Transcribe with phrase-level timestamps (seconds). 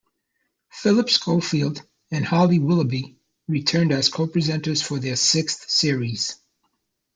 [0.71, 6.37] Phillip Schofield and Holly Willoughby returned as co-presenters for their sixth series.